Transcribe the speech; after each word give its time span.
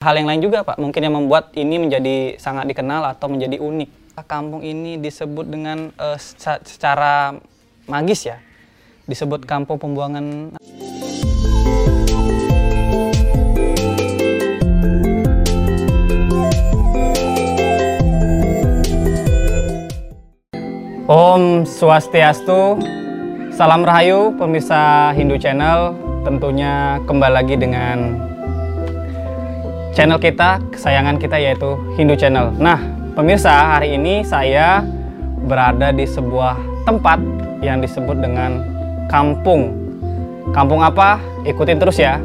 hal 0.00 0.16
yang 0.16 0.32
lain 0.32 0.40
juga 0.40 0.64
Pak, 0.64 0.80
mungkin 0.80 1.04
yang 1.04 1.12
membuat 1.12 1.52
ini 1.52 1.76
menjadi 1.76 2.40
sangat 2.40 2.64
dikenal 2.72 3.04
atau 3.12 3.28
menjadi 3.28 3.60
unik. 3.60 4.16
Kampung 4.24 4.64
ini 4.64 4.96
disebut 4.96 5.44
dengan 5.44 5.92
uh, 6.00 6.16
secara 6.64 7.36
magis 7.84 8.24
ya, 8.24 8.40
disebut 9.04 9.44
kampung 9.44 9.76
pembuangan. 9.76 10.56
Om 21.04 21.68
Swastiastu, 21.68 22.80
salam 23.52 23.84
rahayu 23.84 24.32
pemirsa 24.40 25.12
Hindu 25.12 25.36
Channel, 25.36 25.92
tentunya 26.24 27.04
kembali 27.04 27.34
lagi 27.36 27.60
dengan 27.60 28.16
channel 29.90 30.22
kita, 30.22 30.62
kesayangan 30.70 31.18
kita 31.18 31.36
yaitu 31.38 31.74
Hindu 31.98 32.14
Channel. 32.14 32.54
Nah, 32.56 32.78
pemirsa, 33.18 33.78
hari 33.78 33.98
ini 33.98 34.22
saya 34.22 34.86
berada 35.42 35.90
di 35.90 36.06
sebuah 36.06 36.54
tempat 36.86 37.18
yang 37.60 37.82
disebut 37.82 38.16
dengan 38.22 38.62
kampung. 39.10 39.74
Kampung 40.54 40.82
apa? 40.82 41.18
Ikutin 41.42 41.78
terus 41.82 41.98
ya. 41.98 42.22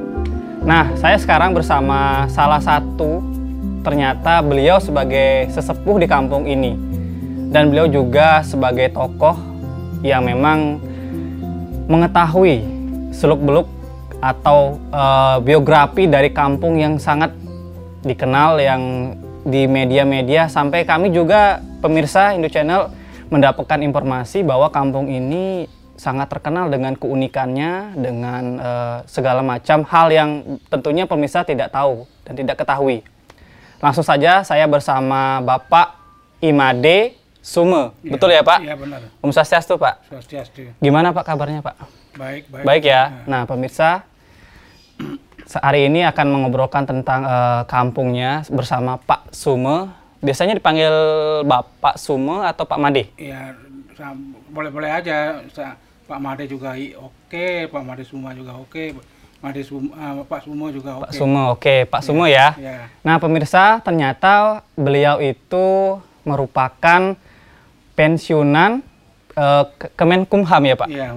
Nah, 0.65 0.93
saya 0.97 1.17
sekarang 1.17 1.53
bersama 1.53 2.25
salah 2.29 2.61
satu 2.61 3.21
ternyata 3.85 4.41
beliau 4.41 4.81
sebagai 4.81 5.49
sesepuh 5.53 6.01
di 6.01 6.07
kampung 6.09 6.45
ini. 6.45 6.73
Dan 7.49 7.69
beliau 7.69 7.87
juga 7.87 8.41
sebagai 8.41 8.91
tokoh 8.91 9.37
yang 10.01 10.25
memang 10.25 10.81
mengetahui 11.85 12.65
seluk-beluk 13.13 13.69
atau 14.19 14.81
uh, 14.89 15.37
biografi 15.39 16.09
dari 16.09 16.33
kampung 16.33 16.81
yang 16.81 16.97
sangat 16.97 17.29
dikenal 18.05 18.61
yang 18.61 18.81
di 19.45 19.65
media-media 19.65 20.45
sampai 20.49 20.85
kami 20.85 21.09
juga 21.09 21.61
pemirsa 21.81 22.37
Indo 22.37 22.49
Channel 22.49 22.89
mendapatkan 23.29 23.81
informasi 23.81 24.45
bahwa 24.45 24.69
kampung 24.69 25.09
ini 25.09 25.65
sangat 25.97 26.27
terkenal 26.29 26.69
dengan 26.69 26.93
keunikannya, 26.93 27.97
dengan 27.97 28.43
uh, 28.59 28.97
segala 29.07 29.41
macam 29.41 29.81
hal 29.87 30.07
yang 30.11 30.29
tentunya 30.69 31.09
pemirsa 31.09 31.41
tidak 31.41 31.71
tahu 31.73 32.05
dan 32.27 32.33
tidak 32.37 32.61
ketahui. 32.61 33.01
Langsung 33.79 34.05
saja 34.05 34.45
saya 34.45 34.65
bersama 34.69 35.41
Bapak 35.41 35.97
Imade 36.43 37.15
Sume. 37.45 37.93
Ya, 38.01 38.11
Betul 38.17 38.33
ya 38.33 38.41
Pak? 38.41 38.59
Iya 38.65 38.75
benar. 38.75 39.01
Om 39.21 39.29
Swastiastu 39.29 39.77
Pak. 39.77 40.09
Swastiastu. 40.09 40.73
Gimana 40.81 41.13
Pak 41.13 41.25
kabarnya 41.29 41.61
Pak? 41.61 41.75
Baik, 42.17 42.43
baik. 42.49 42.65
Baik 42.65 42.83
ya. 42.89 43.21
Nah 43.29 43.45
pemirsa, 43.45 44.01
hari 45.53 45.87
ini 45.91 46.01
akan 46.07 46.27
mengobrolkan 46.31 46.89
tentang 46.89 47.21
uh, 47.25 47.61
kampungnya 47.69 48.41
bersama 48.49 48.97
Pak 48.97 49.29
Sume. 49.29 49.93
Biasanya 50.25 50.57
dipanggil 50.57 50.93
Bapak 51.45 52.01
Sume 52.01 52.41
atau 52.41 52.65
Pak 52.65 52.79
Made? 52.81 53.13
Iya, 53.19 53.53
boleh-boleh 54.49 54.89
aja. 54.89 55.37
Pak 56.05 56.19
Made 56.21 56.45
juga 56.49 56.73
oke, 56.97 57.69
Pak 57.69 57.83
Made 57.85 58.03
Sume 58.05 58.33
juga 58.33 58.57
oke. 58.57 58.97
Made 59.43 59.61
Sume, 59.61 59.93
uh, 59.93 60.25
Pak 60.25 60.41
Sume 60.49 60.73
juga 60.73 60.97
oke. 60.97 61.03
Pak 61.05 61.13
Sume 61.13 61.41
oke, 61.53 61.75
Pak 61.85 62.01
ya, 62.01 62.05
Sume 62.05 62.25
ya. 62.31 62.47
ya. 62.57 62.77
Nah 63.05 63.21
pemirsa, 63.21 63.77
ternyata 63.85 64.65
beliau 64.73 65.21
itu 65.21 65.99
merupakan 66.25 67.13
pensiunan 67.93 68.81
uh, 69.37 69.63
Kemenkumham 69.93 70.61
ya 70.65 70.75
Pak? 70.75 70.89
Iya, 70.89 71.07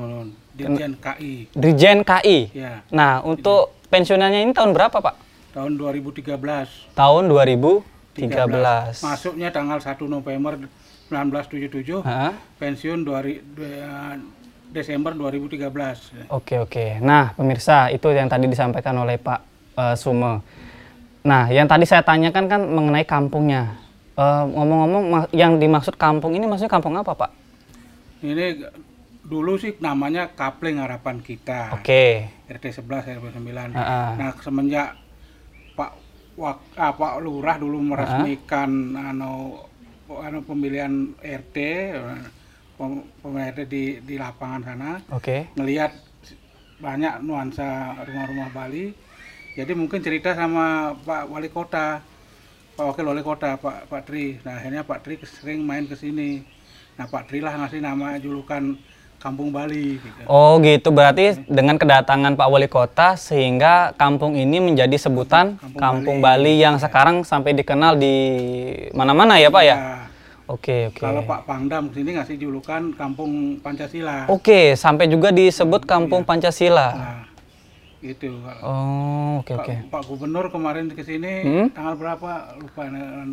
Dirjen 0.59 0.93
KI. 0.99 1.33
Dirjen 1.55 1.99
KI. 2.03 2.39
Ya. 2.51 2.83
Nah, 2.91 3.23
untuk 3.23 3.78
pensiunannya 3.89 4.49
ini 4.49 4.53
tahun 4.55 4.73
berapa, 4.77 4.97
Pak? 5.01 5.15
Tahun 5.57 5.73
2013. 5.77 6.95
Tahun 6.95 7.23
2013. 7.27 7.85
13. 8.19 9.03
Masuknya 9.05 9.49
tanggal 9.51 9.79
1 9.81 10.07
November 10.07 10.55
1977. 11.09 12.05
Ha? 12.05 12.35
Pensiun 12.61 13.03
2, 13.07 14.69
Desember 14.69 15.17
2013. 15.17 16.29
Oke, 16.29 16.61
oke. 16.61 17.01
Nah, 17.01 17.33
pemirsa, 17.33 17.89
itu 17.89 18.13
yang 18.13 18.29
tadi 18.29 18.45
disampaikan 18.45 18.93
oleh 19.01 19.17
Pak 19.17 19.41
uh, 19.81 19.97
Sume. 19.97 20.45
Nah, 21.25 21.49
yang 21.49 21.65
tadi 21.65 21.89
saya 21.89 22.05
tanyakan 22.05 22.45
kan 22.47 22.61
mengenai 22.63 23.05
kampungnya. 23.09 23.77
Eh, 24.19 24.45
ngomong-ngomong, 24.51 25.05
uh, 25.15 25.27
yang 25.31 25.63
dimaksud 25.63 25.95
kampung 25.95 26.35
ini 26.35 26.45
maksudnya 26.45 26.73
kampung 26.73 26.99
apa, 26.99 27.15
Pak? 27.15 27.31
Ini 28.19 28.67
dulu 29.29 29.61
sih 29.61 29.77
namanya 29.79 30.33
Kapling 30.33 30.81
Harapan 30.81 31.21
Kita. 31.21 31.77
Oke. 31.77 32.33
Okay. 32.49 32.49
RT 32.49 32.81
11 32.81 33.21
RT 33.21 33.37
9. 33.37 33.77
Uh 33.77 33.81
-uh. 33.81 34.09
Nah, 34.17 34.31
semenjak 34.41 34.97
Pak 35.77 35.93
Wak, 36.39 36.57
ah, 36.81 36.95
Pak 36.97 37.21
Lurah 37.21 37.61
dulu 37.61 37.83
meresmikan 37.83 38.97
uh 38.97 39.01
-huh. 39.05 39.11
anu 39.13 39.33
anu 40.09 40.39
pemilihan 40.47 41.13
RT 41.21 41.57
pemilihan 43.21 43.53
RT 43.53 43.61
di 43.69 43.85
di 44.01 44.15
lapangan 44.17 44.63
sana. 44.65 44.91
Oke. 45.13 45.21
Okay. 45.21 45.41
Ngelihat 45.61 45.93
banyak 46.79 47.21
nuansa 47.21 48.01
rumah-rumah 48.07 48.49
Bali. 48.55 48.95
Jadi 49.59 49.75
mungkin 49.75 49.99
cerita 49.99 50.39
sama 50.39 50.95
Pak 51.03 51.27
Wali 51.27 51.51
Kota, 51.51 51.99
Pak 52.79 52.85
Wakil 52.95 53.11
Wali 53.11 53.23
Kota, 53.27 53.59
Pak 53.59 53.91
Pak 53.91 54.03
Tri. 54.07 54.39
Nah, 54.47 54.63
akhirnya 54.63 54.87
Pak 54.87 55.03
Tri 55.03 55.19
sering 55.27 55.67
main 55.67 55.91
ke 55.91 55.99
sini. 55.99 56.47
Nah, 56.95 57.11
Pak 57.11 57.27
Tri 57.27 57.43
lah 57.43 57.59
ngasih 57.59 57.83
nama 57.83 58.15
julukan 58.23 58.79
Kampung 59.19 59.51
Bali. 59.51 59.99
Gitu. 59.99 60.21
Oh 60.31 60.63
gitu, 60.63 60.95
berarti 60.95 61.43
dengan 61.51 61.75
kedatangan 61.75 62.39
Pak 62.39 62.49
Wali 62.49 62.71
Kota 62.71 63.19
sehingga 63.19 63.91
kampung 63.99 64.39
ini 64.39 64.63
menjadi 64.63 64.95
sebutan 64.95 65.59
Kampung, 65.59 65.81
kampung 65.83 66.17
Bali. 66.23 66.55
Bali 66.55 66.63
yang 66.63 66.79
ya. 66.79 66.87
sekarang 66.87 67.27
sampai 67.27 67.59
dikenal 67.59 67.99
di 67.99 68.15
mana-mana 68.95 69.43
ya 69.43 69.51
Pak 69.51 69.63
ya? 69.67 69.75
ya? 69.75 69.77
Oke 70.49 70.89
oke. 70.89 71.03
Kalau 71.05 71.27
Pak 71.29 71.45
Pangdam 71.45 71.93
sini 71.93 72.17
ngasih 72.17 72.41
julukan 72.41 72.97
Kampung 72.97 73.61
Pancasila. 73.61 74.31
Oke, 74.33 74.73
sampai 74.81 75.05
juga 75.11 75.29
disebut 75.29 75.85
Kampung 75.85 76.25
ya. 76.25 76.29
Pancasila. 76.31 76.89
Nah, 76.97 77.29
gitu 77.99 78.31
oh 78.63 79.43
oke 79.43 79.51
okay, 79.51 79.55
oke 79.59 79.65
okay. 79.67 79.77
Pak 79.91 80.03
Gubernur 80.07 80.47
kemarin 80.55 80.87
ke 80.95 81.03
sini 81.03 81.33
hmm? 81.43 81.67
tanggal 81.75 81.99
berapa 81.99 82.31
lupa 82.63 82.83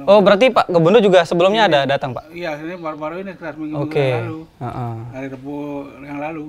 oh 0.09 0.20
berarti 0.26 0.50
Pak 0.50 0.66
Gubernur 0.74 1.02
juga 1.06 1.22
sebelumnya 1.22 1.70
ini, 1.70 1.70
ada 1.70 1.80
datang 1.86 2.18
Pak 2.18 2.34
iya 2.34 2.58
ini 2.58 2.74
baru-baru 2.81 3.22
ini 3.22 3.38
sekitar 3.38 3.56
minggu, 3.62 3.86
okay. 3.86 4.09
yang 4.18 4.25
lalu 4.25 4.42
uh 4.58 4.66
-uh. 4.66 4.96
hari 5.14 5.28
Rabu 5.30 5.58
yang 6.02 6.18
lalu 6.18 6.46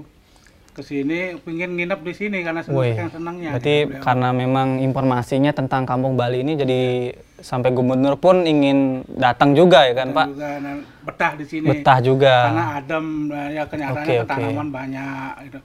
ke 0.76 0.84
sini 0.84 1.40
pingin 1.40 1.72
nginep 1.72 2.00
di 2.04 2.12
sini 2.12 2.38
karena 2.44 2.60
senang 2.60 3.08
senangnya 3.08 3.56
berarti 3.56 3.76
gitu, 3.88 4.00
karena 4.04 4.28
memang 4.36 4.68
informasinya 4.84 5.52
tentang 5.56 5.88
Kampung 5.88 6.20
Bali 6.20 6.44
ini 6.44 6.52
jadi 6.52 6.80
ya. 7.16 7.40
sampai 7.40 7.72
Gubernur 7.72 8.20
pun 8.20 8.44
ingin 8.44 9.00
datang 9.08 9.56
juga 9.56 9.88
ya 9.88 9.96
kan 9.96 10.12
datang 10.12 10.20
Pak 10.20 10.26
juga, 10.36 10.50
nah, 10.60 10.74
betah 11.04 11.32
di 11.32 11.44
sini 11.48 11.66
betah 11.72 11.98
juga 12.04 12.36
karena 12.52 12.64
adem 12.76 13.06
ya 13.32 13.64
kenyataannya 13.64 14.20
okay, 14.20 14.28
tanaman 14.28 14.68
okay. 14.68 14.76
banyak 14.76 15.32
gitu 15.48 15.58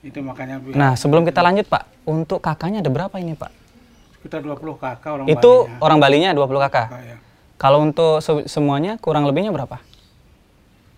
itu 0.00 0.18
makanya 0.24 0.56
Nah, 0.72 0.96
sebelum 0.96 1.28
kita 1.28 1.44
lanjut, 1.44 1.68
Pak, 1.68 1.84
untuk 2.08 2.40
kakaknya 2.40 2.80
ada 2.80 2.88
berapa 2.88 3.12
ini, 3.20 3.36
Pak? 3.36 3.52
Sekitar 4.16 4.40
20 4.44 4.76
kakak 4.76 5.10
orang 5.16 5.26
Itu 5.28 5.52
Balinya. 5.68 5.80
orang 5.84 5.98
Balinya 6.00 6.30
20 6.32 6.60
kakak. 6.68 6.86
kakak 6.88 7.02
ya. 7.04 7.16
Kalau 7.60 7.78
untuk 7.84 8.24
se 8.24 8.32
semuanya 8.48 8.96
kurang 8.96 9.28
lebihnya 9.28 9.52
berapa? 9.52 9.80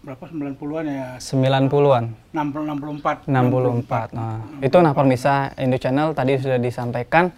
Berapa 0.03 0.25
90-an 0.31 0.85
ya? 0.87 1.07
90-an. 1.19 2.05
64. 2.35 3.27
64. 3.27 3.27
64. 3.27 4.15
Nah, 4.15 4.39
64. 4.59 4.67
itu 4.67 4.77
nah 4.83 4.93
pemirsa 4.95 5.35
Indo 5.59 5.79
Channel 5.79 6.15
tadi 6.15 6.39
sudah 6.39 6.59
disampaikan. 6.59 7.31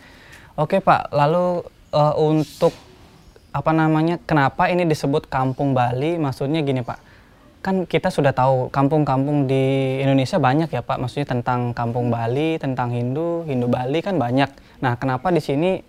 Oke, 0.57 0.81
Pak. 0.81 1.13
Lalu 1.13 1.65
uh, 1.93 2.15
untuk 2.21 2.73
apa 3.53 3.73
namanya? 3.73 4.21
Kenapa 4.25 4.69
ini 4.69 4.85
disebut 4.89 5.29
Kampung 5.29 5.73
Bali? 5.73 6.17
Maksudnya 6.21 6.61
gini, 6.65 6.85
Pak 6.85 7.14
kan 7.65 7.89
kita 7.89 8.13
sudah 8.13 8.37
tahu 8.37 8.69
kampung-kampung 8.69 9.49
di 9.49 9.97
Indonesia 10.05 10.37
banyak 10.37 10.69
ya 10.69 10.85
Pak, 10.85 11.01
maksudnya 11.01 11.33
tentang 11.33 11.73
kampung 11.73 12.13
Bali, 12.13 12.61
tentang 12.61 12.93
Hindu, 12.93 13.49
Hindu 13.49 13.73
Bali 13.73 14.05
kan 14.05 14.21
banyak. 14.21 14.53
Nah, 14.85 15.01
kenapa 15.01 15.33
di 15.33 15.41
sini 15.41 15.81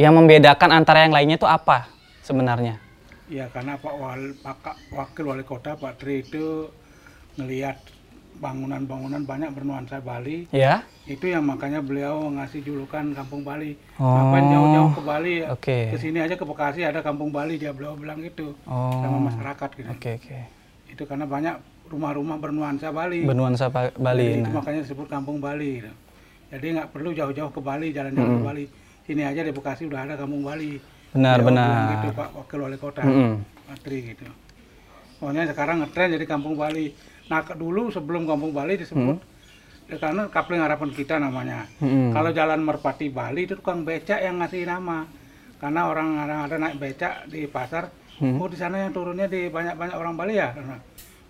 yang 0.00 0.16
membedakan 0.16 0.72
antara 0.72 1.04
yang 1.04 1.12
lainnya 1.12 1.36
itu 1.36 1.44
apa 1.44 1.92
sebenarnya? 2.24 2.80
Ya 3.28 3.52
karena 3.52 3.76
Pak, 3.76 3.94
Wakil 4.96 5.24
Wali 5.28 5.44
Kota 5.44 5.76
Pak 5.76 6.00
Tri 6.00 6.24
itu 6.24 6.72
ngelihat 7.36 7.76
bangunan-bangunan 8.38 9.22
banyak 9.24 9.50
bernuansa 9.52 10.00
Bali. 10.00 10.48
Ya. 10.52 10.84
Itu 11.08 11.28
yang 11.30 11.46
makanya 11.46 11.80
beliau 11.80 12.28
ngasih 12.32 12.62
julukan 12.62 13.16
Kampung 13.16 13.42
Bali. 13.42 13.76
Oh. 13.96 14.06
Ngapain 14.06 14.46
jauh-jauh 14.52 14.90
ke 14.92 15.02
Bali? 15.02 15.34
Okay. 15.60 15.82
Ke 15.92 15.96
sini 15.98 16.18
aja 16.20 16.34
ke 16.36 16.44
Bekasi 16.44 16.84
ada 16.84 17.00
Kampung 17.00 17.32
Bali 17.32 17.56
dia 17.56 17.72
beliau 17.74 17.96
bilang 17.96 18.20
itu 18.20 18.52
oh. 18.68 19.00
sama 19.00 19.32
masyarakat 19.32 19.68
gitu. 19.76 19.90
Oke 19.90 20.00
okay, 20.00 20.14
oke. 20.16 20.26
Okay 20.28 20.44
itu 20.96 21.02
karena 21.04 21.28
banyak 21.28 21.60
rumah-rumah 21.92 22.40
bernuansa 22.40 22.88
Bali. 22.88 23.28
Bernuansa 23.28 23.68
Bali. 23.68 23.92
Jadi, 24.00 24.40
nah. 24.40 24.48
Itu 24.48 24.50
makanya 24.56 24.80
disebut 24.88 25.06
kampung 25.12 25.36
Bali. 25.44 25.84
Gitu. 25.84 25.92
Jadi 26.56 26.66
nggak 26.78 26.88
perlu 26.94 27.10
jauh-jauh 27.12 27.52
ke 27.52 27.60
Bali, 27.60 27.92
jalan-jalan 27.92 28.32
hmm. 28.32 28.40
ke 28.40 28.46
Bali. 28.48 28.64
Sini 29.04 29.22
aja 29.22 29.44
di 29.44 29.52
Bekasi 29.52 29.84
udah 29.86 30.08
ada 30.08 30.14
kampung 30.16 30.40
Bali. 30.40 30.80
Benar, 31.12 31.44
Dia 31.44 31.46
benar. 31.46 31.76
Gitu 31.92 32.08
Pak 32.16 32.28
Wakil 32.32 32.58
Wali 32.64 32.78
Kota, 32.80 33.02
hmm. 33.04 33.34
Patri 33.68 33.98
gitu. 34.14 34.24
Pokoknya 35.20 35.42
sekarang 35.52 35.76
ngetren 35.84 36.08
jadi 36.16 36.26
kampung 36.26 36.54
Bali. 36.56 36.96
Nah 37.26 37.42
dulu 37.42 37.90
sebelum 37.90 38.24
kampung 38.24 38.54
Bali 38.54 38.78
disebut 38.78 39.18
hmm. 39.18 39.90
ya 39.90 39.96
karena 39.98 40.22
kapling 40.26 40.62
harapan 40.62 40.90
kita 40.90 41.18
namanya. 41.18 41.66
Mm-mm. 41.78 42.10
Kalau 42.10 42.30
jalan 42.30 42.62
Merpati 42.62 43.06
Bali 43.06 43.46
itu 43.46 43.54
tukang 43.54 43.82
becak 43.82 44.18
yang 44.18 44.38
ngasih 44.38 44.66
nama. 44.66 45.06
Karena 45.56 45.88
orang 45.88 46.20
orang 46.20 46.40
ada 46.44 46.56
naik 46.58 46.76
becak 46.76 47.26
di 47.26 47.48
pasar, 47.48 47.88
Hmm. 48.16 48.40
oh 48.40 48.48
di 48.48 48.56
sana 48.56 48.80
yang 48.80 48.96
turunnya 48.96 49.28
di 49.28 49.52
banyak-banyak 49.52 49.92
orang 49.92 50.16
Bali 50.16 50.34
ya. 50.36 50.48
Karena- 50.52 50.80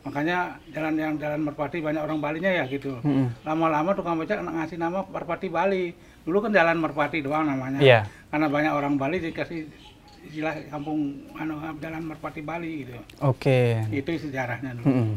makanya 0.02 0.38
jalan 0.70 0.94
yang 0.94 1.14
jalan 1.18 1.42
Merpati 1.42 1.82
banyak 1.82 1.98
orang 1.98 2.22
Balinya 2.22 2.46
ya 2.48 2.64
gitu. 2.66 2.94
Mm-mm. 3.02 3.26
Lama-lama 3.42 3.90
tukang 3.90 4.14
becak 4.16 4.38
ngasih 4.38 4.78
nama 4.78 5.02
Merpati 5.02 5.50
Bali. 5.50 5.90
Dulu 6.22 6.46
kan 6.46 6.54
jalan 6.54 6.78
Merpati 6.78 7.18
doang 7.20 7.42
namanya. 7.44 7.82
Iya. 7.82 8.00
Karena 8.30 8.46
banyak 8.46 8.70
orang 8.70 8.94
Bali 8.94 9.18
dikasih 9.18 9.66
istilah 10.26 10.54
kampung 10.70 11.22
anu 11.34 11.58
jalan 11.78 12.02
Merpati 12.02 12.42
Bali 12.42 12.86
gitu. 12.86 12.94
Oke. 13.18 13.82
Itu 13.90 14.10
sejarahnya 14.16 14.74
dulu. 14.74 14.86
Mm-mm. 14.86 15.10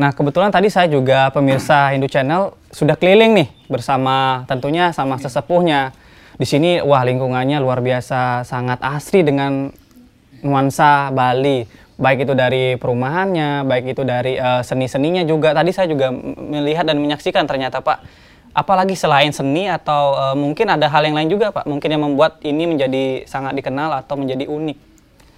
Nah, 0.00 0.10
kebetulan 0.16 0.48
tadi 0.48 0.72
saya 0.72 0.88
juga 0.88 1.28
pemirsa 1.28 1.92
Hindu 1.92 2.08
Channel 2.08 2.56
sudah 2.72 2.96
keliling 2.96 3.36
nih 3.36 3.48
bersama 3.68 4.48
tentunya 4.48 4.88
sama 4.96 5.20
sesepuhnya. 5.20 5.92
Di 6.40 6.48
sini 6.48 6.80
wah 6.80 7.04
lingkungannya 7.04 7.60
luar 7.60 7.84
biasa, 7.84 8.42
sangat 8.48 8.80
asri 8.80 9.20
dengan 9.20 9.68
nuansa 10.40 11.12
Bali. 11.12 11.68
Baik 12.00 12.24
itu 12.24 12.32
dari 12.32 12.74
perumahannya, 12.80 13.68
baik 13.68 13.94
itu 13.94 14.02
dari 14.02 14.40
eh, 14.40 14.62
seni-seninya 14.64 15.22
juga. 15.28 15.52
Tadi 15.52 15.70
saya 15.70 15.86
juga 15.92 16.08
melihat 16.40 16.88
dan 16.88 16.98
menyaksikan 16.98 17.44
ternyata 17.44 17.84
Pak, 17.84 18.00
apalagi 18.56 18.96
selain 18.96 19.30
seni 19.30 19.68
atau 19.68 20.16
eh, 20.16 20.36
mungkin 20.40 20.72
ada 20.72 20.88
hal 20.88 21.04
yang 21.04 21.14
lain 21.14 21.28
juga 21.28 21.52
Pak, 21.52 21.68
mungkin 21.68 21.92
yang 21.92 22.02
membuat 22.02 22.40
ini 22.42 22.64
menjadi 22.64 23.28
sangat 23.28 23.54
dikenal 23.54 23.92
atau 24.02 24.16
menjadi 24.16 24.48
unik. 24.48 24.78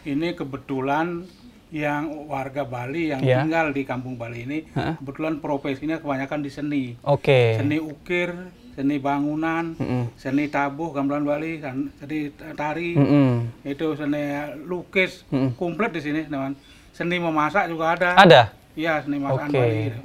Ini 0.08 0.38
kebetulan 0.38 1.26
yang 1.74 2.30
warga 2.30 2.62
Bali 2.62 3.10
yang 3.10 3.18
Iya. 3.18 3.42
tinggal 3.42 3.74
di 3.74 3.82
kampung 3.82 4.14
Bali 4.14 4.46
ini 4.46 4.58
Hah? 4.78 4.94
kebetulan 4.94 5.42
profesinya 5.42 5.98
kebanyakan 5.98 6.38
di 6.38 6.50
seni. 6.54 6.84
Oke. 7.02 7.58
Seni 7.58 7.82
ukir, 7.82 8.30
seni 8.78 9.02
bangunan, 9.02 9.74
Mm-mm. 9.74 10.14
seni 10.14 10.46
tabuh 10.46 10.94
gamelan 10.94 11.26
Bali, 11.26 11.58
kan 11.58 11.90
seni 11.98 12.30
tari, 12.54 12.94
Mm-mm. 12.94 13.66
itu 13.66 13.86
seni 13.98 14.22
lukis, 14.62 15.26
Mm-mm. 15.34 15.58
komplit 15.58 15.90
di 15.90 15.98
sini, 15.98 16.22
teman. 16.30 16.54
Seni 16.94 17.18
memasak 17.18 17.66
juga 17.66 17.98
ada. 17.98 18.10
Ada. 18.14 18.42
Iya, 18.78 19.02
seni 19.02 19.18
masakan 19.18 19.50
Oke. 19.50 19.58
Bali. 19.58 19.78
Itu. 19.90 20.00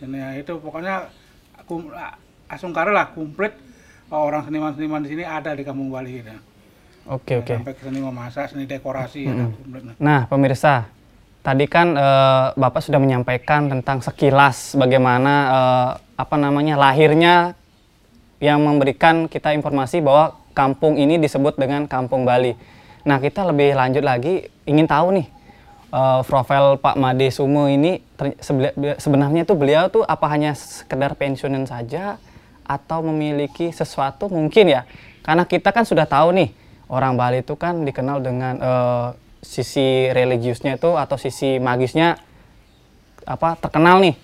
Seni 0.00 0.18
itu 0.40 0.52
pokoknya 0.64 1.12
kum, 1.68 1.92
asungkara 2.48 2.88
lah 2.88 3.12
komplit 3.12 3.52
orang 4.08 4.48
seniman-seniman 4.48 5.04
di 5.04 5.12
sini 5.12 5.24
ada 5.28 5.52
di 5.52 5.60
kampung 5.60 5.92
Bali 5.92 6.24
gitu. 6.24 6.32
Oke, 7.04 7.36
oke. 7.36 7.52
Sampai 7.52 7.76
ke 7.76 7.84
seni 7.84 8.00
memasak, 8.00 8.48
seni 8.48 8.64
dekorasi. 8.64 9.28
Nah, 10.00 10.24
pemirsa, 10.24 10.88
tadi 11.42 11.66
kan 11.66 11.98
eh, 11.98 12.46
Bapak 12.54 12.80
sudah 12.80 13.02
menyampaikan 13.02 13.66
tentang 13.66 14.00
sekilas 14.00 14.78
bagaimana 14.78 15.34
eh, 15.50 15.90
apa 16.16 16.36
namanya 16.38 16.78
lahirnya 16.78 17.58
yang 18.38 18.62
memberikan 18.62 19.26
kita 19.26 19.54
informasi 19.54 20.02
bahwa 20.02 20.38
kampung 20.54 20.98
ini 20.98 21.18
disebut 21.18 21.54
dengan 21.58 21.86
Kampung 21.86 22.26
Bali. 22.26 22.54
Nah, 23.02 23.18
kita 23.18 23.46
lebih 23.46 23.74
lanjut 23.74 24.02
lagi 24.02 24.46
ingin 24.66 24.86
tahu 24.86 25.18
nih 25.18 25.26
eh, 25.90 26.20
profil 26.26 26.78
Pak 26.78 26.94
Made 26.94 27.28
Sumo 27.34 27.66
ini 27.66 27.98
sebenarnya 28.98 29.42
tuh 29.42 29.58
beliau 29.58 29.90
tuh 29.90 30.06
apa 30.06 30.30
hanya 30.30 30.54
sekedar 30.54 31.18
pensiunan 31.18 31.66
saja 31.66 32.22
atau 32.62 33.02
memiliki 33.02 33.74
sesuatu 33.74 34.30
mungkin 34.30 34.70
ya? 34.70 34.86
Karena 35.26 35.42
kita 35.46 35.74
kan 35.74 35.82
sudah 35.82 36.06
tahu 36.06 36.34
nih 36.34 36.50
orang 36.86 37.18
Bali 37.18 37.42
itu 37.42 37.54
kan 37.58 37.82
dikenal 37.82 38.22
dengan 38.22 38.54
eh, 38.62 39.08
sisi 39.42 40.06
religiusnya 40.14 40.78
itu 40.78 40.94
atau 40.94 41.18
sisi 41.18 41.58
magisnya 41.58 42.16
apa 43.26 43.58
terkenal 43.58 43.98
nih. 43.98 44.14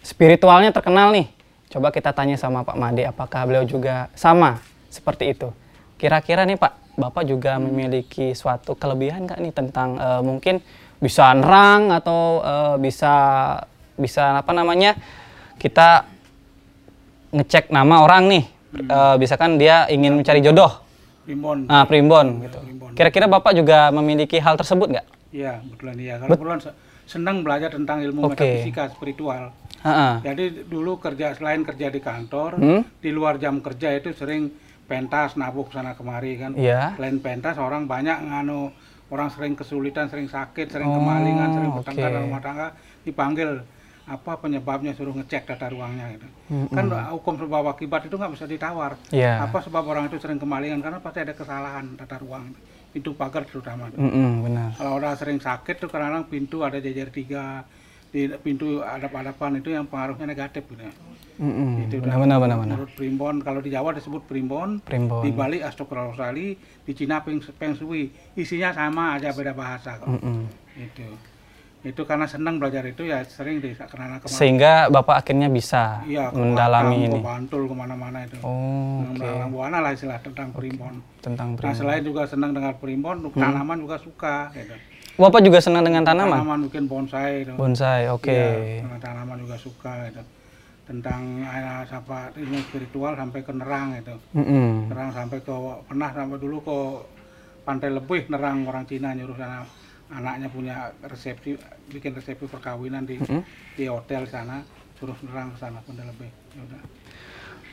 Spiritualnya 0.00 0.70
terkenal 0.70 1.10
nih. 1.10 1.26
Coba 1.68 1.90
kita 1.90 2.14
tanya 2.14 2.38
sama 2.38 2.62
Pak 2.62 2.78
Made 2.78 3.02
apakah 3.02 3.50
beliau 3.50 3.66
juga 3.66 4.06
sama 4.14 4.62
seperti 4.86 5.34
itu? 5.34 5.50
Kira-kira 5.98 6.46
nih 6.46 6.54
Pak 6.54 6.94
Bapak 6.94 7.26
juga 7.26 7.58
memiliki 7.58 8.30
suatu 8.38 8.78
kelebihan 8.78 9.26
nggak 9.26 9.42
nih 9.42 9.52
tentang 9.52 9.98
eh, 9.98 10.22
mungkin 10.22 10.62
bisa 11.02 11.34
nerang 11.34 11.90
atau 11.90 12.38
eh, 12.46 12.76
bisa 12.78 13.14
bisa 13.98 14.38
apa 14.38 14.54
namanya 14.54 14.94
kita 15.58 16.06
ngecek 17.34 17.74
nama 17.74 18.06
orang 18.06 18.30
nih. 18.30 18.44
Eh, 18.74 19.14
bisa 19.18 19.34
kan 19.34 19.58
dia 19.58 19.90
ingin 19.90 20.14
mencari 20.14 20.38
jodoh 20.38 20.83
Primbon. 21.24 21.58
ah 21.66 21.84
primbon 21.84 22.26
gitu 22.42 22.60
Primbon. 22.60 22.90
kira-kira 22.92 23.26
Bapak 23.26 23.52
juga 23.52 23.88
memiliki 23.90 24.36
hal 24.36 24.54
tersebut 24.54 24.88
nggak 24.90 25.06
Iya, 25.34 25.58
kebetulan 25.58 25.96
iya. 25.98 26.14
Kalau 26.16 26.30
kebetulan 26.30 26.60
se- 26.60 26.76
senang 27.06 27.42
belajar 27.42 27.66
tentang 27.68 27.98
ilmu 27.98 28.22
Oke. 28.22 28.38
metafisika 28.38 28.86
spiritual. 28.88 29.50
Heeh. 29.82 30.14
Jadi 30.22 30.44
dulu 30.64 30.96
kerja 30.96 31.34
selain 31.34 31.60
kerja 31.60 31.90
di 31.90 31.98
kantor, 31.98 32.50
Hmm? 32.54 32.80
di 32.96 33.10
luar 33.10 33.34
jam 33.36 33.58
kerja 33.58 33.90
itu 33.92 34.14
sering 34.14 34.54
pentas 34.84 35.34
nabuk 35.34 35.68
sana 35.68 35.92
kemari 35.92 36.38
kan. 36.38 36.54
Iya. 36.54 36.94
Selain 36.94 37.18
pentas 37.18 37.58
orang 37.58 37.84
banyak 37.84 38.14
nganu 38.22 38.70
orang 39.08 39.26
sering 39.28 39.52
kesulitan, 39.52 40.06
sering 40.06 40.28
sakit, 40.28 40.70
sering 40.70 40.86
Oh, 40.86 40.96
kemalingan, 40.96 41.48
sering 41.50 41.70
bertengkar 41.74 42.08
dalam 42.08 42.24
rumah 42.24 42.38
tangga 42.40 42.66
dipanggil 43.02 43.50
apa 44.04 44.36
penyebabnya 44.36 44.92
suruh 44.92 45.16
ngecek 45.16 45.48
tata 45.48 45.72
ruangnya 45.72 46.12
gitu. 46.12 46.28
Kan 46.76 46.92
hukum 47.12 47.40
sebab 47.40 47.72
akibat 47.72 48.04
itu 48.04 48.20
nggak 48.20 48.32
bisa 48.36 48.44
ditawar. 48.44 49.00
Iya. 49.08 49.48
Apa 49.48 49.64
sebab 49.64 49.80
orang 49.88 50.12
itu 50.12 50.20
sering 50.20 50.36
kemalingan 50.36 50.84
karena 50.84 51.00
pasti 51.00 51.24
ada 51.24 51.32
kesalahan 51.32 51.96
tata 51.96 52.20
ruang 52.20 52.52
pintu 52.92 53.16
pagar 53.16 53.42
terutama. 53.48 53.90
Mm-mm, 53.96 54.44
benar. 54.46 54.70
Kalau 54.78 54.92
orang 55.00 55.18
sering 55.18 55.40
sakit 55.42 55.82
tuh 55.82 55.90
kadang-kadang 55.90 56.30
pintu 56.30 56.62
ada 56.62 56.78
jajar 56.78 57.10
tiga, 57.10 57.66
di 58.14 58.30
pintu 58.38 58.78
hadap-hadapan 58.86 59.58
itu 59.58 59.74
yang 59.74 59.90
pengaruhnya 59.90 60.30
negatif 60.30 60.62
gitu. 60.70 60.86
Mm-mm, 61.34 61.90
Itu 61.90 61.98
benar, 61.98 62.22
benar, 62.22 62.38
benar, 62.38 62.56
benar. 62.62 62.76
Menurut 62.78 62.94
primbon, 62.94 63.42
kalau 63.42 63.58
di 63.58 63.74
Jawa 63.74 63.90
disebut 63.90 64.22
primbon, 64.30 64.78
Primbon. 64.86 65.26
di 65.26 65.34
Bali 65.34 65.58
Astokrosali, 65.58 66.54
di 66.86 66.92
Cina 66.94 67.26
peng, 67.26 67.42
peng 67.58 67.74
shui. 67.74 68.14
Isinya 68.38 68.70
sama 68.70 69.18
aja 69.18 69.34
beda 69.34 69.50
bahasa 69.50 69.98
kok. 69.98 70.06
Mm-mm. 70.06 70.46
Itu. 70.78 71.33
Itu 71.84 72.08
karena 72.08 72.24
senang 72.24 72.56
belajar 72.56 72.80
itu 72.88 73.04
ya 73.04 73.20
sering 73.28 73.60
di 73.60 73.76
karena 73.76 74.16
ke 74.16 74.24
mana. 74.24 74.32
Sehingga 74.32 74.72
Bapak 74.88 75.20
akhirnya 75.20 75.52
bisa 75.52 76.00
Iya, 76.08 76.32
ke 76.32 76.40
mendalami 76.40 76.96
ini. 77.04 77.12
ke 77.12 77.20
Bantul 77.20 77.68
ke 77.68 77.74
mana-mana 77.76 78.24
itu. 78.24 78.40
Oh. 78.40 79.04
Mendalam 79.04 79.52
buana 79.52 79.84
lah 79.84 79.92
istilah 79.92 80.16
tentang 80.24 80.48
primbon. 80.48 81.04
Tentang 81.20 81.52
Nah 81.52 81.56
primbon. 81.60 81.76
selain 81.76 82.00
juga 82.00 82.24
senang 82.24 82.56
dengan 82.56 82.72
primbon, 82.72 83.20
Hmm. 83.20 83.36
tanaman 83.36 83.76
juga 83.76 84.00
suka. 84.00 84.48
Gitu. 84.56 84.72
Bapak 85.14 85.44
juga 85.44 85.60
senang 85.60 85.84
dengan 85.84 86.02
tanaman? 86.02 86.40
Tanaman 86.40 86.58
mungkin 86.66 86.82
bonsai. 86.88 87.44
Gitu. 87.44 87.52
Bonsai, 87.52 88.08
oke. 88.08 88.32
Iya, 88.32 88.80
tentang 88.80 89.00
tanaman 89.04 89.36
juga 89.38 89.56
suka 89.60 89.92
gitu. 90.08 90.22
Tentang 90.84 91.20
eh, 91.44 91.84
apa 91.84 92.32
ilmu 92.32 92.58
spiritual 92.64 93.12
sampai 93.12 93.40
ke 93.40 93.52
nerang 93.52 93.92
itu. 93.92 94.16
Mm-mm. 94.32 94.88
Nerang 94.88 95.12
sampai 95.12 95.36
ke 95.38 95.52
pernah 95.84 96.08
sampai 96.10 96.38
dulu 96.40 96.56
ke 96.64 96.78
Pantai 97.64 97.88
Lebih 97.88 98.28
nerang 98.28 98.64
orang 98.64 98.84
Cina 98.84 99.12
nyuruh 99.12 99.36
sana 99.36 99.64
anaknya 100.12 100.48
punya 100.52 100.92
resepsi 101.04 101.56
bikin 101.88 102.12
resepsi 102.12 102.44
perkawinan 102.44 103.08
di 103.08 103.16
di 103.78 103.84
hotel 103.88 104.28
sana 104.28 104.60
suruh 105.00 105.16
nerang 105.26 105.52
ke 105.52 105.58
sana 105.58 105.78
Pantai 105.84 106.06
Lebih. 106.06 106.30
Ya 106.54 106.60
udah. 106.64 106.82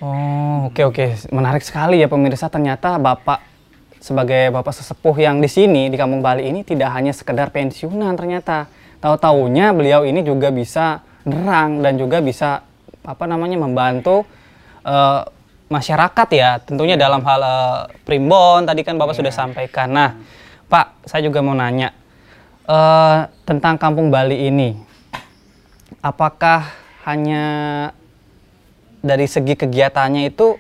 Oh, 0.01 0.73
oke 0.73 0.81
oke. 0.81 1.05
Menarik 1.29 1.61
sekali 1.61 2.01
ya 2.01 2.09
pemirsa. 2.09 2.49
Ternyata 2.49 2.97
Bapak 2.97 3.39
sebagai 4.01 4.49
Bapak 4.49 4.73
sesepuh 4.73 5.13
yang 5.21 5.37
di 5.37 5.45
sini 5.45 5.93
di 5.93 5.95
Kampung 5.95 6.25
Bali 6.25 6.49
ini 6.49 6.65
tidak 6.65 6.89
hanya 6.97 7.13
sekedar 7.13 7.53
pensiunan 7.53 8.17
ternyata. 8.17 8.65
Tahu-taunya 8.97 9.73
beliau 9.73 10.01
ini 10.05 10.25
juga 10.25 10.49
bisa 10.49 11.05
nerang 11.25 11.85
dan 11.85 12.01
juga 12.01 12.17
bisa 12.21 12.65
apa 13.05 13.25
namanya 13.29 13.61
membantu 13.61 14.25
eh, 14.81 15.21
masyarakat 15.69 16.27
ya. 16.33 16.57
Tentunya 16.65 16.97
dalam 16.97 17.21
hal 17.21 17.41
eh, 17.45 17.79
primbon 18.01 18.65
tadi 18.65 18.81
kan 18.81 18.97
Bapak 18.97 19.13
sudah 19.13 19.29
sampaikan. 19.29 19.93
Nah, 19.93 20.17
Pak, 20.65 21.05
saya 21.05 21.21
juga 21.21 21.45
mau 21.45 21.53
nanya 21.53 22.00
eh, 22.65 23.19
tentang 23.47 23.75
Kampung 23.77 24.09
Bali 24.13 24.49
ini. 24.49 24.77
Apakah 26.01 26.71
hanya 27.05 27.43
dari 29.01 29.25
segi 29.25 29.57
kegiatannya 29.57 30.29
itu 30.29 30.57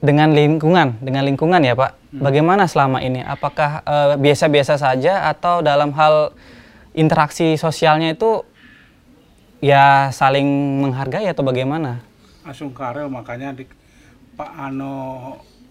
dengan 0.00 0.30
lingkungan, 0.36 1.00
dengan 1.00 1.24
lingkungan 1.24 1.64
ya 1.64 1.72
Pak. 1.72 1.92
Bagaimana 2.16 2.68
selama 2.68 3.00
ini? 3.00 3.24
Apakah 3.24 3.84
eh, 3.84 4.14
biasa-biasa 4.20 4.76
saja 4.76 5.28
atau 5.28 5.64
dalam 5.64 5.92
hal 5.96 6.36
interaksi 6.96 7.56
sosialnya 7.60 8.16
itu 8.16 8.44
ya 9.60 10.12
saling 10.12 10.46
menghargai 10.84 11.28
atau 11.28 11.44
bagaimana? 11.44 12.00
Asungkara 12.46 13.08
makanya 13.10 13.52
di 13.56 13.64
Pak 14.36 14.52
Ano 14.52 14.92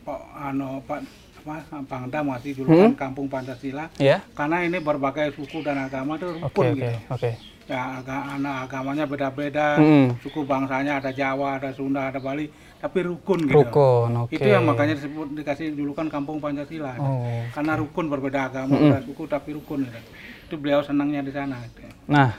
Pak 0.04 0.22
Ano 0.38 0.82
Pak 0.86 1.25
apa 1.46 1.62
Pangdam 1.86 2.26
masih 2.26 2.58
dulu 2.58 2.74
Hmm? 2.74 2.82
kan 2.82 3.14
kampung 3.14 3.30
Pancasila 3.30 3.86
Ya. 4.02 4.26
karena 4.34 4.66
ini 4.66 4.82
berbagai 4.82 5.30
suku 5.32 5.62
dan 5.62 5.78
agama 5.78 6.18
itu 6.18 6.26
rukun 6.34 6.66
oke 6.66 6.74
gitu. 6.76 6.98
oke. 7.08 7.32
Ya 7.66 7.98
aga- 7.98 8.26
anak 8.32 8.70
agamanya 8.70 9.06
beda-beda, 9.06 9.78
Mm-mm. 9.78 10.22
suku 10.22 10.42
bangsanya 10.42 10.98
ada 10.98 11.10
Jawa, 11.10 11.58
ada 11.58 11.74
Sunda, 11.74 12.06
ada 12.06 12.22
Bali, 12.22 12.46
tapi 12.78 13.02
rukun 13.02 13.42
gitu. 13.42 13.58
Rukun, 13.58 14.10
oke. 14.20 14.30
Itu 14.32 14.46
yang 14.46 14.66
makanya 14.66 14.94
disebut 14.94 15.34
dikasih 15.34 15.74
julukan 15.74 16.06
kampung 16.06 16.38
Pancasila. 16.38 16.94
Oh. 16.96 17.26
Karena 17.50 17.74
rukun 17.74 18.06
berbeda 18.06 18.50
agama, 18.50 18.70
berbeda 18.72 19.02
suku 19.02 19.26
tapi 19.26 19.54
rukun 19.54 19.82
gitu. 19.82 20.00
Itu 20.46 20.56
beliau 20.58 20.82
senangnya 20.82 21.22
di 21.22 21.34
sana 21.34 21.58
gitu. 21.64 21.90
Nah, 22.06 22.38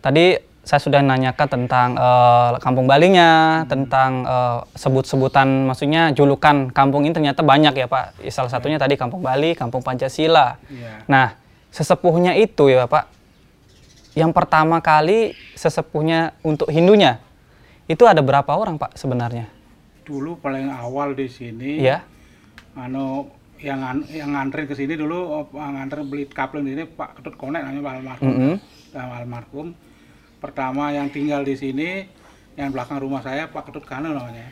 tadi 0.00 0.42
saya 0.64 0.80
sudah 0.80 1.04
nanyakan 1.04 1.46
tentang 1.46 1.88
eh, 1.94 2.50
kampung 2.58 2.88
Balinya, 2.88 3.62
tentang 3.68 4.24
eh, 4.24 4.58
sebut-sebutan, 4.74 5.68
maksudnya 5.68 6.10
julukan 6.16 6.72
kampung 6.72 7.04
ini 7.04 7.12
ternyata 7.12 7.44
banyak 7.44 7.76
ya 7.76 7.86
Pak. 7.86 8.24
Salah 8.32 8.48
satunya 8.50 8.80
tadi 8.80 8.96
Kampung 8.96 9.20
Bali, 9.20 9.52
Kampung 9.52 9.84
Pancasila. 9.84 10.56
Iya. 10.72 11.04
Nah, 11.04 11.36
sesepuhnya 11.68 12.32
itu 12.34 12.72
ya 12.72 12.88
Pak, 12.88 13.04
yang 14.16 14.32
pertama 14.32 14.80
kali 14.80 15.36
sesepuhnya 15.52 16.32
untuk 16.40 16.72
Hindunya, 16.72 17.20
itu 17.84 18.08
ada 18.08 18.24
berapa 18.24 18.48
orang 18.48 18.80
Pak 18.80 18.96
sebenarnya? 18.96 19.50
Dulu 20.04 20.40
paling 20.40 20.72
awal 20.72 21.12
di 21.12 21.28
sini, 21.28 21.80
Iya. 21.84 22.00
anu 22.76 23.28
yang 23.64 23.80
an- 23.80 24.08
yang 24.12 24.36
nganterin 24.36 24.68
ke 24.68 24.74
sini 24.76 24.92
dulu 24.98 25.16
oh, 25.16 25.44
nganter 25.48 26.04
beli 26.04 26.28
kapling 26.28 26.68
di 26.68 26.76
sini 26.76 26.84
Pak 26.84 27.16
Ketut 27.16 27.34
Konek 27.40 27.64
namanya 27.64 27.80
Pak 27.80 27.94
almarhum. 27.96 28.28
Mm-mm. 28.28 28.54
Pak 28.92 29.16
almarhum. 29.24 29.66
Pertama 30.44 30.92
yang 30.92 31.08
tinggal 31.08 31.40
di 31.40 31.56
sini 31.56 32.04
yang 32.52 32.68
belakang 32.68 33.00
rumah 33.00 33.24
saya 33.24 33.48
Pak 33.48 33.72
Ketut 33.72 33.88
Kano 33.88 34.12
namanya. 34.12 34.44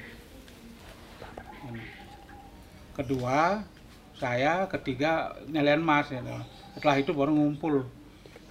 Kedua 2.96 3.61
saya, 4.16 4.64
ketiga 4.72 5.37
Nyelian 5.52 5.84
Mas 5.84 6.08
gitu. 6.08 6.32
Setelah 6.72 6.96
itu 6.96 7.12
baru 7.12 7.37
ngumpul. 7.37 7.84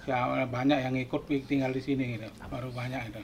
Ya, 0.06 0.46
banyak 0.46 0.86
yang 0.86 0.94
ikut 0.94 1.26
tinggal 1.50 1.74
di 1.74 1.82
sini 1.82 2.14
gitu. 2.14 2.30
Baru 2.46 2.70
banyak 2.70 3.10
itu. 3.10 3.22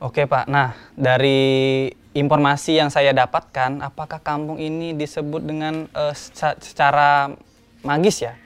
Oke 0.00 0.24
Pak, 0.24 0.48
nah 0.48 0.72
dari 0.96 1.92
informasi 2.16 2.80
yang 2.80 2.88
saya 2.88 3.12
dapatkan, 3.12 3.84
apakah 3.84 4.24
kampung 4.24 4.56
ini 4.56 4.96
disebut 4.96 5.44
dengan 5.44 5.84
seca- 6.16 6.56
secara 6.64 7.28
magis 7.84 8.24
ya? 8.24 8.40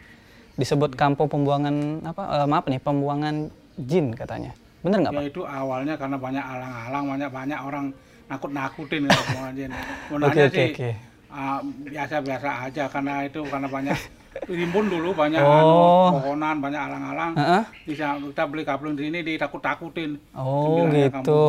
Disebut 0.58 0.98
kampung 0.98 1.30
pembuangan 1.30 2.02
apa? 2.02 2.42
eh, 2.42 2.46
maaf 2.50 2.66
nih, 2.66 2.82
pembuangan 2.82 3.46
jin 3.78 4.10
katanya. 4.18 4.58
Bener 4.80 4.99
nggak 5.00 5.12
Ya 5.12 5.18
Pak? 5.18 5.26
itu 5.26 5.40
awalnya 5.42 5.94
karena 5.94 6.16
banyak 6.16 6.44
alang-alang, 6.44 7.04
banyak 7.08 7.30
banyak 7.30 7.58
orang 7.58 7.85
nakut-nakutin 8.26 9.00
gitu 9.04 9.23
semuanya. 9.25 9.66
Sebenarnya 10.06 10.44
oke 10.44 10.52
sih 10.52 10.68
oke. 10.70 10.90
ah, 11.28 11.58
biasa-biasa 11.61 12.49
aja 12.64 12.85
karena 12.87 13.14
itu 13.23 13.40
karena 13.42 13.66
banyak 13.66 13.99
rimbun 14.49 14.87
dulu 14.87 15.11
banyak 15.12 15.40
Oh. 15.40 15.50
anu, 15.50 15.75
pohonan, 16.14 16.56
banyak 16.58 16.78
alang-alang. 16.78 17.32
Heeh. 17.35 17.62
Bisa 17.85 18.06
kita 18.16 18.44
beli 18.44 18.62
kapling 18.62 18.94
di 18.94 19.02
sini 19.04 19.18
ditakut-takutin. 19.23 20.14
Oh 20.32 20.87
gitu. 20.87 21.42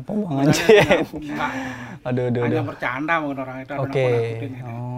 pembuangan 0.00 0.46
jin. 0.50 1.04
Enggak, 1.04 1.50
Aduh 2.08 2.24
aduh 2.26 2.42
hanya 2.42 2.56
aduh. 2.56 2.64
bercanda 2.64 3.14
mungkin 3.18 3.38
orang 3.40 3.56
itu 3.60 3.72
Oke. 3.74 4.04
nakut-nakutin 4.06 4.50
gitu. 4.52 4.70
Oh, 4.70 4.93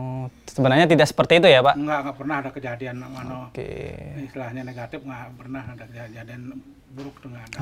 sebenarnya 0.47 0.87
tidak 0.87 1.07
seperti 1.07 1.39
itu 1.39 1.49
ya 1.49 1.61
Pak? 1.61 1.75
Enggak, 1.75 1.99
enggak 2.03 2.17
pernah 2.17 2.37
ada 2.39 2.51
kejadian 2.51 2.97
anu, 2.99 3.37
Oke. 3.49 3.69
istilahnya 4.19 4.63
negatif 4.63 4.99
enggak 5.01 5.31
pernah 5.35 5.63
ada 5.63 5.85
kejadian 5.85 6.41
buruk 6.91 7.17
dengan 7.21 7.41
ada. 7.43 7.59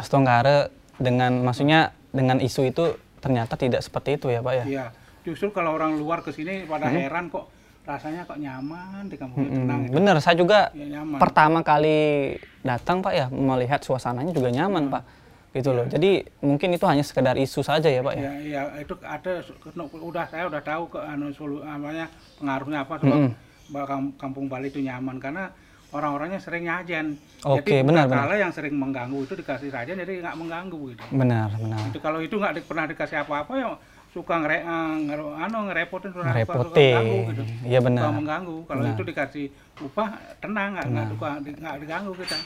Dengan 0.94 1.42
maksudnya 1.42 1.80
dengan 2.08 2.38
isu 2.38 2.70
itu 2.70 2.84
ternyata 3.18 3.58
tidak 3.58 3.82
seperti 3.82 4.14
itu 4.14 4.30
ya 4.30 4.38
Pak 4.38 4.54
ya? 4.54 4.64
Iya, 4.64 4.86
justru 5.24 5.50
kalau 5.50 5.74
orang 5.74 5.98
luar 5.98 6.22
ke 6.22 6.30
sini 6.30 6.62
pada 6.64 6.86
heran 6.86 7.26
kok 7.26 7.50
rasanya 7.82 8.24
kok 8.24 8.38
nyaman 8.38 9.10
di 9.10 9.16
kampung 9.18 9.44
Hmm, 9.44 9.54
tenang. 9.58 9.80
gitu. 9.84 9.92
bener, 9.92 10.16
saya 10.16 10.36
juga 10.38 10.70
Ya 10.70 10.86
nyaman. 10.94 11.18
pertama 11.18 11.60
kali 11.60 11.98
datang 12.62 13.02
Pak 13.02 13.12
ya 13.12 13.26
melihat 13.28 13.82
suasananya 13.82 14.30
juga 14.30 14.48
nyaman 14.48 14.88
Pak 14.88 15.02
gitu 15.54 15.70
loh 15.70 15.86
jadi 15.86 16.10
mungkin 16.40 16.68
itu 16.68 16.82
hanya 16.82 17.00
sekedar 17.00 17.34
isu 17.36 17.62
saja 17.62 17.86
ya 17.86 18.02
Pak 18.02 18.12
ya 18.12 18.20
Ya, 18.20 18.32
iya 18.36 18.62
itu 18.76 18.94
ada 19.00 19.38
udah 19.86 20.24
saya 20.26 20.44
udah 20.44 20.58
tahu 20.60 20.90
ke 20.90 20.98
anu 20.98 21.30
solu 21.30 21.62
namanya 21.62 22.10
pengaruhnya 22.36 22.82
apa 22.82 22.98
sebab 22.98 23.18
bahwa 23.64 23.86
kam- 23.86 24.14
kampung 24.18 24.44
Bali 24.44 24.68
itu 24.68 24.78
nyaman 24.78 25.16
karena 25.16 25.48
orang-orangnya 25.88 26.36
sering 26.36 26.66
nyajan. 26.66 27.14
Oke, 27.40 27.70
jadi 27.70 27.86
benar, 27.86 28.04
bukan 28.04 28.18
kala 28.18 28.34
yang 28.36 28.50
sering 28.50 28.74
mengganggu 28.74 29.14
itu 29.20 29.34
dikasih 29.36 29.70
saja 29.70 29.94
jadi 29.94 30.12
nggak 30.20 30.36
mengganggu 30.36 30.80
gitu. 30.90 31.02
benar 31.12 31.48
benar 31.54 31.80
Itu 31.86 31.98
kalau 31.98 32.18
itu 32.18 32.34
nggak 32.34 32.52
di- 32.52 32.66
pernah 32.66 32.84
dikasih 32.84 33.16
apa-apa 33.20 33.52
ya 33.54 33.70
suka 34.10 34.34
ngere, 34.36 34.58
eh, 34.58 34.94
ngere- 35.04 35.38
anu 35.38 35.58
ngerepotin 35.64 36.10
suka- 36.10 36.26
mengganggu 36.90 37.18
gitu. 37.30 37.42
Iya, 37.64 37.78
benar. 37.80 38.02
Suka 38.02 38.12
mengganggu. 38.12 38.56
Kalau 38.64 38.82
itu 38.90 39.02
dikasih 39.04 39.44
upah 39.80 40.08
tenang 40.40 40.68
nggak 40.84 41.06
suka- 41.08 41.38
nggak 41.40 41.74
diganggu 41.78 42.12
kita. 42.12 42.38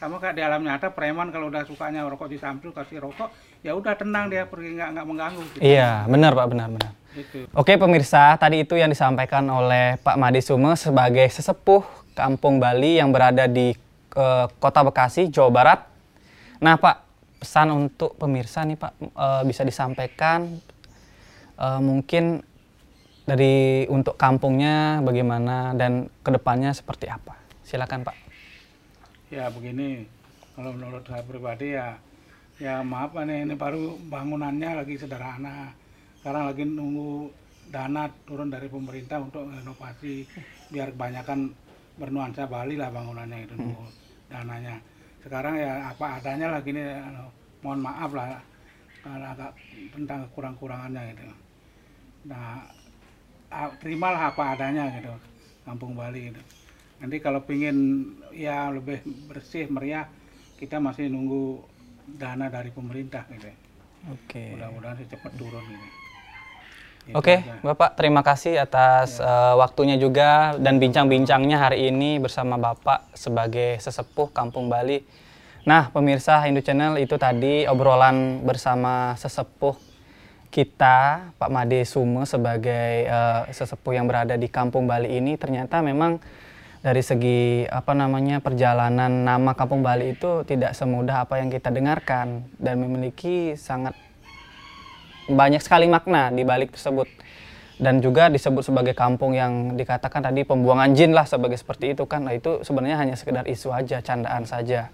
Sama 0.00 0.16
kayak 0.16 0.32
di 0.32 0.42
alam 0.42 0.64
nyata 0.64 0.96
preman 0.96 1.28
kalau 1.28 1.52
udah 1.52 1.68
sukanya 1.68 2.08
rokok 2.08 2.32
di 2.32 2.40
Samsul 2.40 2.72
kasih 2.72 3.04
rokok 3.04 3.28
ya 3.60 3.76
udah 3.76 3.92
tenang 3.92 4.32
dia 4.32 4.48
pergi 4.48 4.80
nggak 4.80 4.88
nggak 4.96 5.06
mengganggu 5.06 5.42
gitu. 5.52 5.60
iya 5.60 6.08
benar 6.08 6.32
Pak 6.32 6.46
benar 6.48 6.68
benar 6.72 6.92
Gitu. 7.10 7.50
Oke 7.58 7.74
pemirsa, 7.74 8.38
tadi 8.38 8.62
itu 8.62 8.78
yang 8.78 8.86
disampaikan 8.86 9.42
oleh 9.50 9.98
Pak 9.98 10.14
Madi 10.14 10.38
Sume 10.38 10.78
sebagai 10.78 11.26
sesepuh 11.26 11.82
Kampung 12.14 12.62
Bali 12.62 13.02
yang 13.02 13.10
berada 13.10 13.50
di 13.50 13.74
eh, 14.14 14.46
Kota 14.62 14.86
Bekasi, 14.86 15.26
Jawa 15.26 15.50
Barat. 15.50 15.80
Nah 16.62 16.78
Pak, 16.78 16.96
pesan 17.42 17.74
untuk 17.74 18.14
pemirsa 18.14 18.62
nih 18.62 18.78
Pak 18.78 18.92
eh, 19.02 19.42
bisa 19.42 19.66
disampaikan 19.66 20.54
eh, 21.58 21.80
mungkin 21.82 22.46
dari 23.26 23.86
untuk 23.90 24.14
kampungnya 24.14 25.02
bagaimana 25.02 25.74
dan 25.74 26.06
ke 26.22 26.30
depannya 26.30 26.70
seperti 26.70 27.10
apa? 27.10 27.34
Silakan 27.66 28.06
Pak. 28.06 28.29
Ya 29.30 29.46
begini, 29.46 30.10
kalau 30.58 30.74
menurut 30.74 31.06
saya 31.06 31.22
pribadi 31.22 31.78
ya, 31.78 31.94
ya 32.58 32.82
maaf 32.82 33.14
nih 33.14 33.46
ini 33.46 33.54
baru 33.54 33.94
bangunannya 34.10 34.82
lagi 34.82 34.98
sederhana. 34.98 35.70
Sekarang 36.18 36.50
lagi 36.50 36.66
nunggu 36.66 37.30
dana 37.70 38.10
turun 38.26 38.50
dari 38.50 38.66
pemerintah 38.66 39.22
untuk 39.22 39.46
renovasi 39.46 40.26
biar 40.74 40.90
kebanyakan 40.98 41.54
bernuansa 41.94 42.50
Bali 42.50 42.74
lah 42.74 42.90
bangunannya 42.90 43.46
itu 43.46 43.54
nunggu 43.54 43.86
dananya. 44.34 44.82
Sekarang 45.22 45.54
ya 45.62 45.94
apa 45.94 46.18
adanya 46.18 46.50
lagi 46.50 46.74
nih, 46.74 46.90
anu, 46.90 47.30
mohon 47.62 47.86
maaf 47.86 48.10
lah 48.10 48.34
karena 48.98 49.30
agak 49.30 49.54
tentang 49.94 50.26
kurang-kurangannya 50.34 51.14
gitu. 51.14 51.22
Nah, 52.26 52.66
terimalah 53.78 54.34
apa 54.34 54.58
adanya 54.58 54.90
gitu, 54.98 55.14
kampung 55.62 55.94
Bali 55.94 56.34
gitu. 56.34 56.42
Nanti 57.00 57.16
kalau 57.18 57.40
pingin 57.42 58.08
ya 58.30 58.68
lebih 58.68 59.00
bersih 59.24 59.66
meriah, 59.72 60.06
kita 60.60 60.76
masih 60.76 61.08
nunggu 61.08 61.64
dana 62.20 62.52
dari 62.52 62.68
pemerintah 62.68 63.24
gitu. 63.32 63.48
Oke. 64.12 64.56
Mudah-mudahan 64.56 64.96
secepat 65.00 65.32
turun 65.36 65.64
gitu. 65.64 65.86
Gitu 67.08 67.16
Oke, 67.16 67.40
aja. 67.40 67.56
Bapak 67.64 67.96
terima 67.96 68.20
kasih 68.20 68.60
atas 68.60 69.16
eh, 69.16 69.54
waktunya 69.56 69.96
juga 69.96 70.52
dan 70.60 70.76
bincang-bincangnya 70.76 71.56
hari 71.56 71.88
ini 71.88 72.20
bersama 72.20 72.60
Bapak 72.60 73.16
sebagai 73.16 73.80
sesepuh 73.80 74.28
Kampung 74.36 74.68
Bali. 74.68 75.00
Nah, 75.64 75.88
pemirsa 75.92 76.40
Hindu 76.44 76.60
Channel 76.60 77.00
itu 77.00 77.16
tadi 77.16 77.64
obrolan 77.68 78.44
bersama 78.44 79.16
sesepuh 79.16 79.76
kita, 80.52 81.30
Pak 81.36 81.50
Made 81.52 81.80
Sume 81.88 82.28
sebagai 82.28 83.08
eh, 83.08 83.42
sesepuh 83.48 83.96
yang 83.96 84.04
berada 84.04 84.36
di 84.36 84.52
Kampung 84.52 84.84
Bali 84.84 85.16
ini 85.16 85.40
ternyata 85.40 85.80
memang 85.80 86.20
dari 86.80 87.04
segi 87.04 87.68
apa 87.68 87.92
namanya 87.92 88.40
perjalanan 88.40 89.12
nama 89.12 89.52
Kampung 89.52 89.84
Bali 89.84 90.16
itu 90.16 90.48
tidak 90.48 90.72
semudah 90.72 91.28
apa 91.28 91.36
yang 91.36 91.52
kita 91.52 91.68
dengarkan 91.68 92.48
dan 92.56 92.80
memiliki 92.80 93.52
sangat 93.52 93.92
banyak 95.28 95.60
sekali 95.60 95.86
makna 95.86 96.32
di 96.32 96.40
balik 96.42 96.72
tersebut. 96.72 97.06
Dan 97.80 98.04
juga 98.04 98.28
disebut 98.28 98.60
sebagai 98.60 98.92
kampung 98.92 99.32
yang 99.32 99.72
dikatakan 99.72 100.20
tadi 100.20 100.44
pembuangan 100.44 100.92
jin 100.92 101.16
lah 101.16 101.24
sebagai 101.24 101.56
seperti 101.56 101.96
itu 101.96 102.04
kan. 102.04 102.28
Nah 102.28 102.36
itu 102.36 102.60
sebenarnya 102.60 103.00
hanya 103.00 103.16
sekedar 103.16 103.48
isu 103.48 103.72
aja 103.72 104.04
candaan 104.04 104.44
saja. 104.44 104.92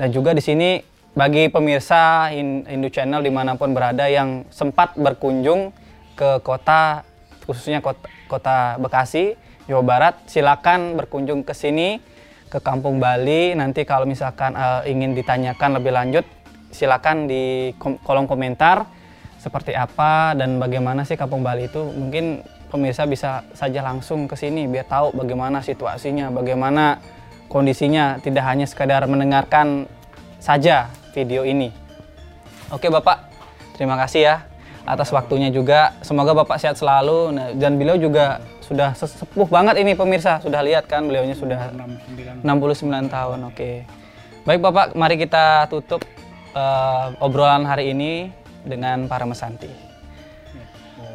Dan 0.00 0.08
juga 0.16 0.32
di 0.32 0.40
sini 0.40 0.80
bagi 1.12 1.52
pemirsa 1.52 2.32
Hin- 2.32 2.64
Hindu 2.64 2.88
Channel 2.88 3.20
di 3.20 3.28
mana 3.28 3.60
pun 3.60 3.76
berada 3.76 4.08
yang 4.08 4.48
sempat 4.48 4.96
berkunjung 4.96 5.76
ke 6.16 6.40
kota 6.40 7.04
khususnya 7.44 7.84
kota, 7.84 8.08
kota 8.32 8.80
Bekasi 8.80 9.36
Jawa 9.70 9.82
Barat 9.86 10.14
silakan 10.26 10.98
berkunjung 10.98 11.46
ke 11.46 11.54
sini 11.54 12.02
ke 12.50 12.58
Kampung 12.58 12.98
Bali. 12.98 13.54
Nanti 13.54 13.86
kalau 13.86 14.04
misalkan 14.04 14.52
eh, 14.58 14.90
ingin 14.90 15.14
ditanyakan 15.14 15.78
lebih 15.78 15.92
lanjut 15.94 16.26
silakan 16.72 17.28
di 17.30 17.72
kom- 17.78 18.00
kolom 18.02 18.26
komentar 18.26 18.88
seperti 19.38 19.74
apa 19.74 20.34
dan 20.38 20.58
bagaimana 20.58 21.06
sih 21.06 21.14
Kampung 21.14 21.46
Bali 21.46 21.70
itu. 21.70 21.80
Mungkin 21.80 22.42
pemirsa 22.68 23.04
bisa 23.06 23.46
saja 23.52 23.84
langsung 23.84 24.26
ke 24.26 24.34
sini 24.34 24.66
biar 24.66 24.88
tahu 24.88 25.12
bagaimana 25.14 25.60
situasinya, 25.60 26.32
bagaimana 26.32 26.98
kondisinya, 27.52 28.16
tidak 28.24 28.48
hanya 28.48 28.64
sekadar 28.64 29.04
mendengarkan 29.04 29.84
saja 30.40 30.88
video 31.12 31.44
ini. 31.44 31.68
Oke 32.72 32.88
Bapak, 32.88 33.28
terima 33.76 34.00
kasih 34.00 34.22
ya 34.24 34.36
atas 34.86 35.14
waktunya 35.14 35.48
juga. 35.48 35.94
Semoga 36.02 36.34
Bapak 36.34 36.58
sehat 36.58 36.78
selalu 36.78 37.34
Nah, 37.34 37.46
dan 37.54 37.78
beliau 37.78 37.96
juga 37.98 38.42
sudah 38.62 38.96
sesepuh 38.96 39.46
banget 39.46 39.78
ini 39.84 39.92
pemirsa, 39.92 40.40
sudah 40.40 40.64
lihat 40.64 40.88
kan 40.88 41.04
beliaunya 41.04 41.36
sudah 41.36 41.70
69 41.76 42.40
69 42.40 43.12
tahun, 43.12 43.38
oke. 43.52 43.70
Baik 44.42 44.60
Bapak, 44.64 44.86
mari 44.96 45.20
kita 45.20 45.68
tutup 45.68 46.02
eh, 46.56 47.06
obrolan 47.22 47.68
hari 47.68 47.92
ini 47.92 48.32
dengan 48.64 49.06
para 49.06 49.28
mesanti. 49.28 49.70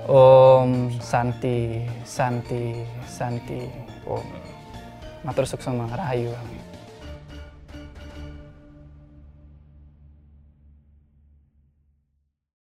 Om 0.08 0.96
Santi, 1.04 1.84
Santi, 2.08 2.80
Santi, 3.04 3.68
Om. 4.08 4.24
Matur 5.28 5.44
suksema 5.44 5.84
rahayu. 5.92 6.32